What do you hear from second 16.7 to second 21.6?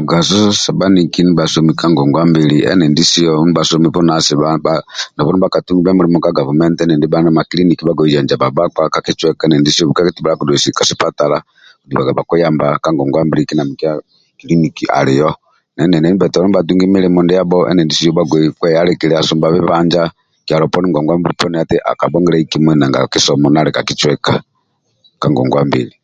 milindiabho bhagbei kweyalilkilia sumba bibanja kyalo poni ngongwa mbili poni